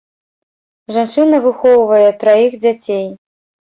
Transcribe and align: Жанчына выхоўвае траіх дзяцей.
Жанчына 0.95 1.43
выхоўвае 1.45 2.05
траіх 2.27 2.61
дзяцей. 2.67 3.09